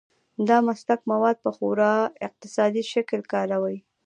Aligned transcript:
دا 0.47 0.57
مسلک 0.67 1.01
مواد 1.11 1.37
په 1.45 1.49
خورا 1.55 1.93
اقتصادي 2.27 2.83
شکل 2.93 3.19
کاروي. 3.33 3.77